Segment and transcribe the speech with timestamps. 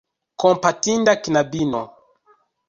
[0.41, 1.81] Kompatinda knabino!